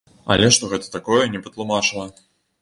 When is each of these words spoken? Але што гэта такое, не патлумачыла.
Але 0.35 0.47
што 0.55 0.69
гэта 0.71 0.87
такое, 0.95 1.19
не 1.35 1.43
патлумачыла. 1.49 2.09